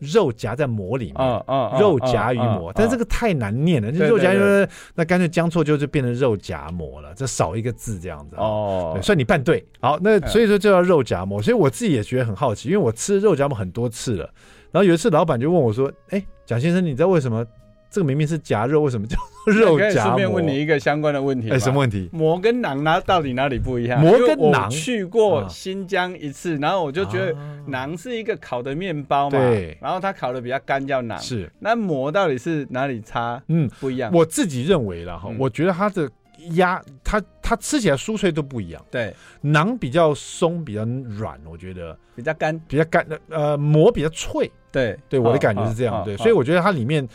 [0.03, 1.43] 肉夹在馍里面，
[1.79, 3.91] 肉夹于馍，但这个太难念了。
[3.91, 8.35] 就、哦、肉夹于，那干脆将错就就变成肉夹馍了，这少一个字这样子。
[8.37, 9.65] 哦，算你半对。
[9.79, 11.41] 好，那所以说就叫肉夹馍。
[11.41, 14.29] 所以我自己也觉得很好奇，因为我吃肉夹馍很多次了。
[14.71, 17.45] 然后有一次老板就问我说：“哎、欸，蒋先生，你知道为什么？”
[17.93, 20.01] 这个明明是夹肉，为什么叫肉夹馍？
[20.01, 21.51] 顺便问你一个相关的问题。
[21.51, 22.09] 哎，什么问题？
[22.11, 24.01] 馍跟馕哪到底哪里不一样？
[24.01, 27.31] 馍跟馕去过新疆一次，然后我就觉得
[27.67, 31.21] 馕是一个烤的面包嘛，对，然后它烤的比较干，叫馕。
[31.21, 33.39] 是，那馍到底是哪里差？
[33.47, 34.11] 嗯，不一样。
[34.11, 36.09] 我自己认为了哈，我觉得它的
[36.53, 38.83] 鸭，它它吃起来酥脆都不一样。
[38.89, 43.19] 对，馕比较松，比较软，我觉得比较干，比较干的。
[43.29, 44.51] 呃，馍比较脆。
[44.71, 46.03] 对，对，我的感觉是这样。
[46.03, 47.07] 对，所以我觉得它里面。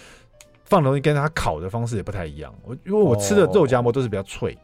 [0.68, 2.54] 放的东西跟它烤的方式也不太一样。
[2.62, 4.56] 我因为我吃的肉夹馍都是比较脆，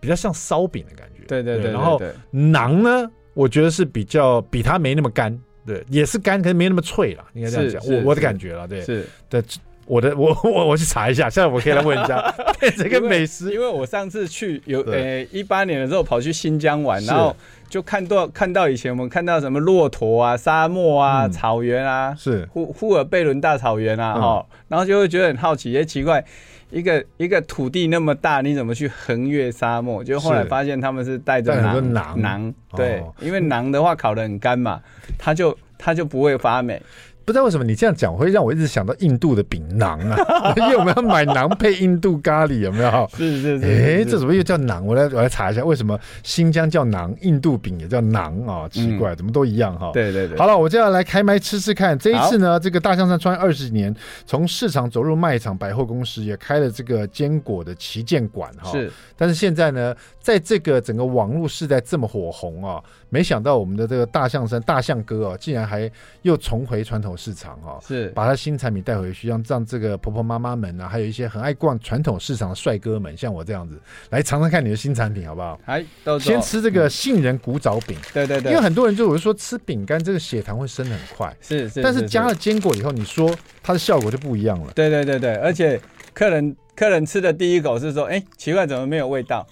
[0.00, 1.24] 比较像烧饼的感觉。
[1.26, 1.70] 对对对。
[1.70, 2.00] 然后
[2.32, 5.36] 馕呢，我觉得是比较比它没那么干，
[5.66, 7.24] 对，也是干，可是没那么脆了。
[7.34, 8.80] 应该这样讲，我我的感觉了，对。
[8.82, 9.06] 是。
[9.28, 9.42] 对，
[9.90, 12.32] 我的我我我去查一下，现在我可以来问一下
[12.78, 17.34] 这个美食，因为我上次去有呃一八年的时候跑去新疆玩，然后。
[17.70, 26.24] 就看到看到以前我们看到什么骆驼啊、沙漠啊、嗯、草原啊，是呼呼尔贝伦大草原啊，哦、嗯，然后就会觉得很好奇，也奇怪，
[26.70, 30.02] 一个一个土地那么大，你怎么去横越沙漠？
[30.02, 34.80] 就后来发现他们是带着饢饢，对， 哦、因为饢的话烤的很干嘛，
[35.16, 36.82] 它就它就不会发霉。
[37.30, 43.08] 不知道为什么你这样讲会让我一直想到印度的饼馕啊， 因为我们要买馕配印度咖喱，有没有？
[43.16, 43.64] 是是是。
[43.64, 44.82] 哎，这怎么又叫馕？
[44.82, 48.68] 我来我来查一下，为什么新疆叫馕，印度饼也叫馕啊？
[48.68, 49.92] 奇怪，怎么都一样哈？
[49.94, 50.36] 对对对。
[50.36, 51.96] 好了，我就要来开麦吃吃看。
[51.96, 53.94] 这一次呢，这个大象山创业二十年，
[54.26, 58.72] 从市场走入卖场、百货公司，也开了这个坚果的旗舰馆哈。
[58.72, 58.90] 是。
[59.16, 65.88] 但是现在呢，在这个整个网络时代这么火红啊，没想到我们的这个大象山大象哥啊，竟然还
[66.22, 67.16] 又重回传统。
[67.20, 73.78] 市场哈、哦，是把他新产品带回去，让让这个婆婆妈妈们啊，还有一些很爱逛传统市场的帅哥们，像我这样子，
[74.08, 75.60] 来尝尝看你的新产品好不好？
[75.66, 75.84] 哎，
[76.18, 84.72] 先吃这个杏仁古早饼、嗯，对对对，因为很多人就会说吃饼干这个血糖会升的很快，是是，但是加了坚果以后，你说它的效果就不一样了。
[84.72, 85.78] 对对对对，而且
[86.14, 89.46] 客人客人吃的第一口是说，哎，奇怪，怎么没有味道？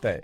[0.00, 0.22] 对。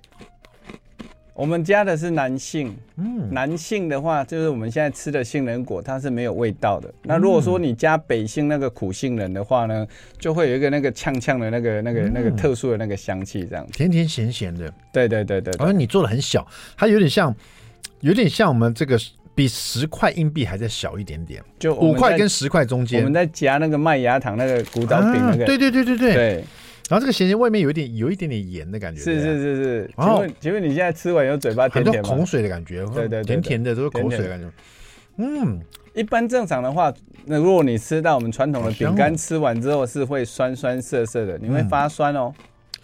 [1.37, 6.92] 我们加的是南杏，嗯，南杏的话，就是我们现在吃的杏仁果，它是没有味道的。
[7.03, 9.87] 那如果说你加北杏那个苦杏仁的话呢，
[10.18, 14.72] 就会有一个那个呛呛的那个、那个、那个特殊的那个香气，这样甜甜咸咸的。
[14.90, 17.35] 对对对对，而且你做的很小，它有点像，
[18.01, 18.99] 有点像我们这个
[19.35, 23.01] 比十块硬币还再小一点点，就五块跟十块中间。
[23.01, 26.14] 我们在夹那个麦芽糖那个古早饼那个，对对对对对。
[26.14, 26.44] 对。
[26.88, 29.90] 然后这个咸咸外面有一点有一点点盐的感觉，是是是是。
[29.96, 32.09] 请问请问你现在吃完有嘴巴甜甜吗？
[32.09, 34.49] 口水的感觉，对对，对，甜甜的都是口水的感觉。
[35.16, 35.61] 嗯，
[35.94, 36.92] 一般正常的话，
[37.25, 42.33] 那如果你吃到我们传统的饼干，吃完之后是会酸酸涩涩的，你会发酸哦。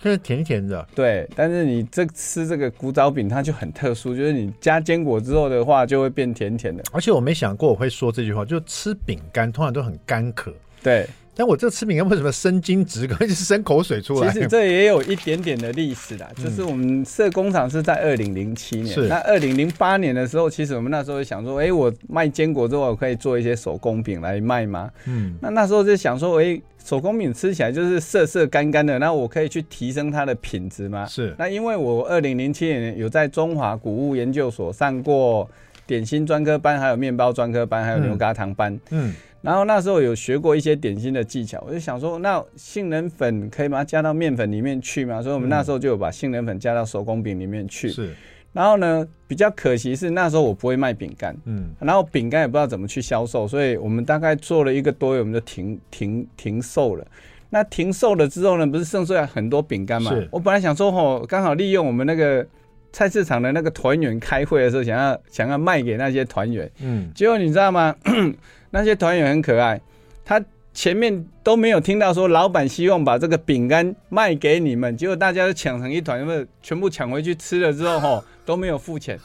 [0.03, 1.29] 现在甜甜的，对。
[1.37, 6.83] 但是你这吃这个古早饼，它就很特殊，就是你加坚果之后的话，就会变甜甜的。
[6.91, 11.07] 而且我没想过我会说这句话，就吃饼干通常都很干渴，对。
[11.35, 14.31] 但我这吃饼干为什么生津止渴，就是生口水出来？
[14.31, 24.91] 其实这也有一点点的历史啦，就是我们设工厂是在二零零七年，那二零零八年的时候，其实我们那时候想说，哎，我卖坚果之后，我可以做一些手工饼来卖吗？
[25.07, 31.07] 嗯，那那时候就想说，哎，手工饼吃起来就是涩涩干干的，那我可以去提升它的品质吗？
[31.07, 31.35] 是。
[31.39, 35.49] 那因为我二零零七年有在中华谷物研究所上过
[35.87, 39.09] 点心专科班，还有面包专科班，还有牛轧糖班，嗯。
[39.09, 45.21] 嗯然后那时候有学过一些点心的技巧，我就想说，那杏仁粉可以把它加到面粉里面去嘛？
[45.21, 47.89] 所以我们那时候就有把杏仁粉加到手工饼里面去。
[47.91, 48.11] 是。
[48.53, 51.71] 然后呢，比较可惜是那时候我不会卖饼干，嗯。
[51.81, 57.07] 然后饼干也不知道怎么去销售，所以我们大概做了一个多月，我们就停停停售了。
[57.51, 60.11] 那停售了之后呢，不是剩下很多饼干嘛？
[60.11, 60.29] 是。
[60.31, 62.47] 我本来想说，吼，刚好利用我们那个
[62.93, 66.71] 菜市场的那个团员开会的时候，想要想要卖给那些团员。
[66.83, 67.11] 嗯。
[67.15, 67.95] 结果你知道吗？
[68.71, 69.81] 那些团员很可爱，
[70.25, 70.43] 他
[70.75, 78.25] 前面都没有听到说老板希望把这个饼干卖给你们，结果大家都抢成一团，因为全部抢回去吃了之后，吼。
[78.45, 79.17] 都没有付钱，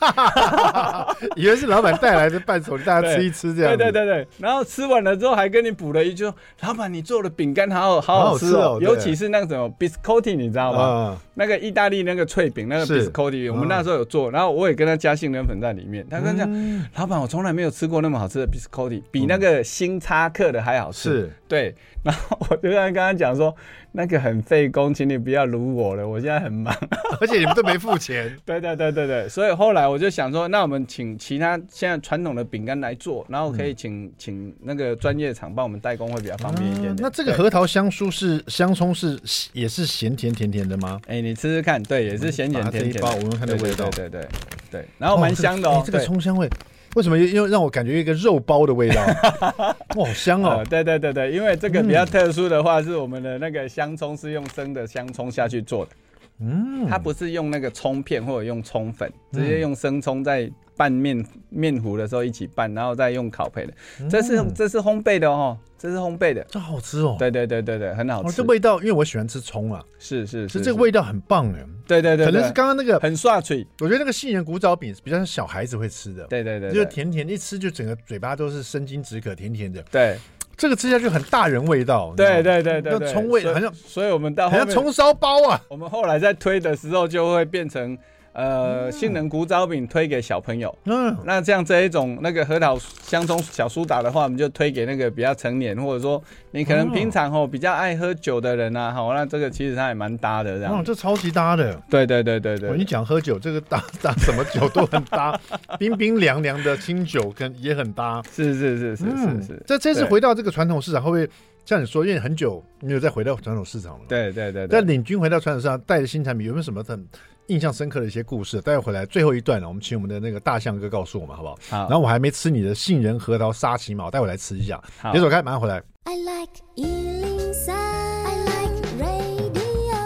[1.35, 3.75] 以为是老板带来的伴手礼，大家吃一吃这样。
[3.75, 6.23] 对对对对，然后吃完了之后还跟你补了一句
[6.61, 11.17] ：“老板，你做的饼干好好好好吃哦，尤其是那个什么 biscotti，你知道吗？
[11.33, 16.05] 那个意大利那个脆饼，那个 biscotti，我们那时候有做，然后我也跟他加杏仁粉在里面。
[16.07, 21.27] 他跟他讲：老板，我从来没有吃过那么好吃的 biscotti，比那个星巴克的还好吃。
[21.47, 23.55] 对，然后我就跟他讲说。”
[23.93, 26.71] 那个很费工，请你不要撸我了，我现在很忙，
[27.19, 28.31] 而且你们都没付钱。
[28.45, 36.97] 对对对对对，所以后来我就想说，那我们请其他现在传统的饼干来做，然后可以请、嗯、请那个专业厂帮我们代工，会比较方便一点点。
[36.99, 39.19] 那这个核桃香酥是香葱是
[39.53, 41.01] 也是咸甜甜甜的吗？
[41.07, 43.01] 哎、欸，你吃吃看，对，也是咸甜甜甜的。
[43.01, 44.21] 包我们看的味道，对对对
[44.69, 46.47] 对，对，然后蛮香的哦，这个葱香味。
[46.95, 49.01] 为什么又让我感觉一个肉包的味道？
[49.95, 50.63] 哇，好香哦！
[50.69, 55.91] 对对对对，因为这个比较特殊的话，是我们的那个香葱是用生的香葱下去做的。
[56.39, 63.73] 嗯，它不是用那个葱片或者用葱粉，直接用生葱在拌面面糊的时候一起拌，然后再用烤焙的。
[64.09, 65.57] 这是这是烘焙的哦。
[65.79, 67.15] 这是烘焙的，这好吃哦！
[67.19, 68.37] 对对对对对，很好吃。
[68.37, 71.63] 这味道，因为我喜欢吃葱啊，是是是，这个味道很棒哎。
[71.85, 73.63] 对对对，可能是刚刚那个很刷嘴。
[73.79, 76.25] 我觉得那个杏仁古早饼比较像小孩子会吃的。
[76.25, 79.79] 对对对，就是甜甜，一吃就整个嘴巴都是生津止渴，甜甜的。
[79.91, 80.17] 对，
[80.57, 82.11] 这个吃下去很大人味道。
[82.17, 85.61] 对对对对，那葱味好像，所以我们到好像葱烧包啊。
[85.69, 87.95] 我们后来在推的时候就会变成。
[88.37, 100.71] 呃，杏仁古早饼推给小朋友，嗯，那这样这一种那个核桃香葱小苏打的话，我们就推给那个比较成年，或者说你可能平常哦比较爱喝酒的人啊，好，那这个其实它也蛮搭的，这样。
[100.71, 101.73] 哦，这超级搭的。
[101.89, 102.69] 对对对对对。
[102.69, 105.35] 我一讲喝酒，这个搭搭什么酒都很搭，
[105.79, 108.21] 冰冰凉凉的清酒跟也很搭。
[108.31, 109.63] 是是是是是是。
[109.65, 111.27] 这这次回到这个传统市场，会不会
[111.67, 114.05] 像你说，因为很久没有再回到传统市场了？
[114.07, 114.65] 对对对。
[114.69, 117.05] 在领军回到传统市场，带着新产品，有没有什么很？
[117.47, 121.57] 印象深刻的一些故事，待会回来最后一段呢，我们请我们的那个大象哥告诉我们好不好？
[121.69, 121.77] 好。
[121.89, 124.81] 然后我还没吃你的杏仁核桃沙琪玛，待会来吃一下。
[125.01, 125.83] 好，别走开，马上回来。
[126.03, 129.97] I like 103, I like radio.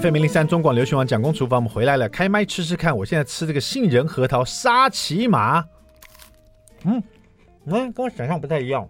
[0.00, 2.96] FM 零零三中广流行网蒋公厨房，我们回来了，开麦吃吃看。
[2.96, 5.64] 我现在吃这个杏仁核桃沙琪玛，
[6.84, 7.02] 嗯，
[7.66, 8.88] 嗯，跟我想象不太一样。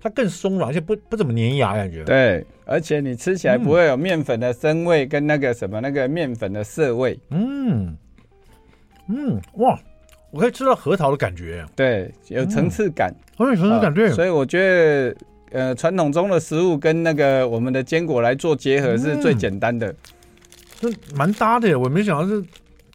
[0.00, 2.04] 它更松软，而且不不怎么粘牙，感觉。
[2.04, 7.18] 对，而且你吃起来不会有面粉的生味跟那个什么那个面粉的涩味。
[7.30, 7.96] 嗯，
[9.08, 9.80] 嗯，哇，
[10.30, 14.10] 我可以吃到核桃的感觉，对，有层次感，很有层次感，对。
[14.10, 15.16] 所以我觉得，
[15.52, 19.94] 呃，传统中的食物跟那个我们的坚果来做结合是最简单的，
[20.80, 21.74] 这蛮搭的耶。
[21.74, 22.44] 我没想到是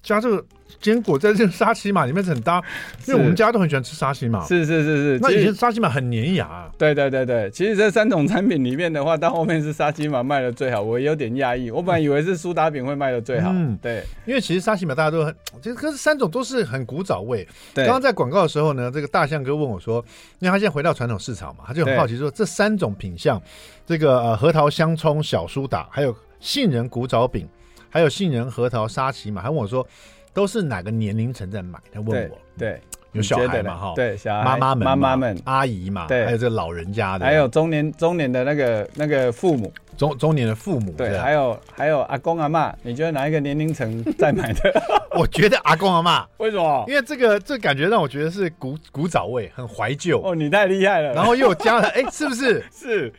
[0.04, 0.46] 加这个。
[0.80, 2.62] 坚果在这个沙琪玛里面是很搭，
[3.06, 4.44] 因为我们家都很喜欢吃沙琪玛。
[4.46, 6.70] 是是是是，那以前沙琪玛很粘牙。
[6.78, 10.82] 对对对对，其实这三种产品里面的话，到后面是沙琪玛卖的最好。
[10.82, 13.50] 我有点讶异， 我本来以为是苏打饼会卖的最好。
[13.54, 17.46] 嗯，对，因为其实沙琪玛大家都很，其实可是三种都是很古早味。
[17.74, 20.04] 对，刚刚在广告的时候呢，这个大象哥问我说，
[20.40, 23.42] 因为他现在回到传统市场嘛，他就很好奇说，这三种品相，
[23.86, 27.48] 这个呃核桃香葱小苏打，还有杏仁古早饼，
[27.90, 29.86] 还有杏仁核桃沙琪玛，还问我说。
[30.34, 31.80] 都是哪个年龄层在买？
[31.92, 32.80] 他问我，对，
[33.12, 33.76] 有小孩嘛？
[33.76, 44.72] 哈，对，小孩妈妈们、妈妈们、阿姨嘛，对，还有这个老人家的，还有中年中年的那个那个父母，中中年的父母，对，还有还有阿公阿妈，你觉得哪一个年龄层在买的？
[45.18, 46.86] 我觉得阿公阿妈，为什么？
[46.88, 50.22] 因为这个这感觉让我觉得是古古早味，很怀旧。
[50.22, 52.64] 哦，你太厉害了，然后又加了，哎，是不是？
[52.72, 53.12] 是，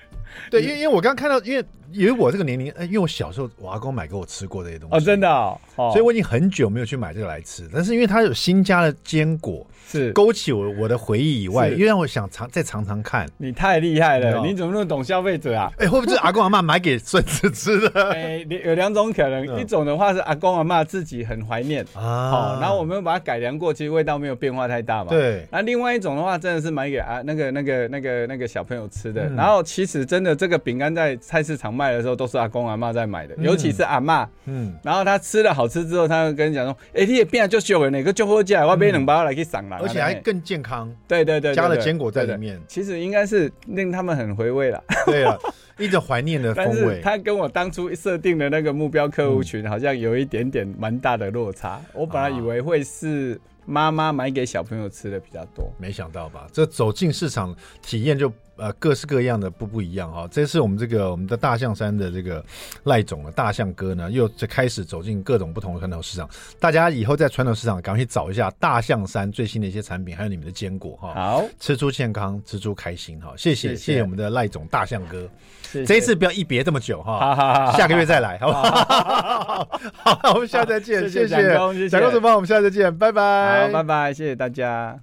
[0.51, 1.65] 对，因为因为我刚看到，因为。
[1.93, 7.69] 因为我这个年龄，因为我小时候我阿公买给我吃过这些东西哦，真的哦，所以我已经很久没有去买这个来吃。
[7.73, 13.29] 但是因为它有新加的坚果，是勾起我我的回忆以外，又让我想尝再尝尝看。
[13.39, 15.73] 你太厉害了，你怎么那么懂消费者啊？
[15.79, 18.11] 哎，会不会是阿公阿妈买给孙子吃的？
[18.13, 25.11] 哎，有两种可能，一种的话是阿公阿妈自己很怀念啊，好，然后我们把它改良过，其实味道没有变化太大嘛。
[25.11, 25.47] 对。
[25.51, 29.29] 那另外一种的话，真的是买给啊那个那个那个那个小朋友吃的。
[29.31, 32.69] 然后其实真的这个饼干在菜市场卖的时候，都是阿公。
[32.69, 44.85] 阿妈在买的，尤其是阿妈，嗯，然后他吃了好吃之后，他会跟你讲说：“哎，你也变就修了哪个就好吃，我买两包来去赏了，而且还更健康。”对对对，加了坚果在里面，其实应该是令他们很回味了。
[45.07, 45.37] 对啊，
[45.79, 47.01] 一种怀念的风味。
[47.03, 51.81] 他跟我当初设定的那个目标客户群好像有一点点蛮大的落差。
[51.95, 56.47] 我本来以为会是妈妈买给小朋友吃的比较多，没想到吧？
[56.53, 58.31] 这走进市场体验就。
[58.61, 60.29] 呃，各式各样的不不一样哈、哦。
[60.31, 62.45] 这次我们这个我们的大象山的这个
[62.85, 66.29] 赖总的大象哥呢，又在开始走进各种不同的传统市场。
[66.59, 71.15] 大家以后在传统市场赶快去找一下大象山最新的一些产品，还有你们的坚果哈。
[71.15, 73.33] 好，吃出健康，吃出开心哈。
[73.37, 75.27] 谢谢谢谢，我们的赖总大象哥。
[75.63, 77.73] 谢谢这一次不要一别这么久哈。
[77.77, 79.81] 下个月再来，好不好？
[80.21, 81.09] 好，我们下次再见。
[81.09, 83.69] 谢谢蒋公，主帮我们下次再见，拜拜。
[83.69, 85.01] 好，拜拜，谢谢大家。